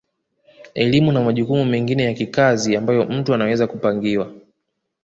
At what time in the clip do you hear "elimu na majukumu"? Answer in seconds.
0.73-1.65